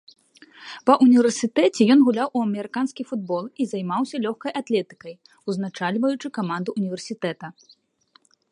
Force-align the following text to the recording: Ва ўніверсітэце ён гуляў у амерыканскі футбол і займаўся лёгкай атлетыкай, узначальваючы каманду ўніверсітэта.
Ва 0.89 0.93
ўніверсітэце 1.03 1.81
ён 1.95 1.99
гуляў 2.07 2.27
у 2.39 2.41
амерыканскі 2.47 3.03
футбол 3.09 3.43
і 3.65 3.67
займаўся 3.73 4.15
лёгкай 4.25 4.51
атлетыкай, 4.61 5.13
узначальваючы 5.53 6.27
каманду 6.39 6.69
ўніверсітэта. 6.79 7.45